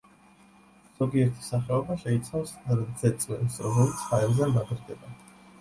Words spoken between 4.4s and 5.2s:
მაგრდება.